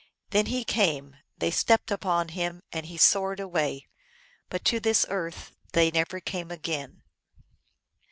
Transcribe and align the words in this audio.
Then 0.31 0.47
he 0.47 0.63
came; 0.63 1.17
they 1.37 1.51
stepped 1.51 1.91
upon 1.91 2.29
him, 2.29 2.63
and 2.73 2.87
he 2.87 2.97
soared 2.97 3.39
away. 3.39 3.85
But 4.49 4.65
to 4.65 4.79
this 4.79 5.05
earth 5.09 5.51
they 5.73 5.91
never 5.91 6.19
came 6.19 6.49
again. 6.49 7.03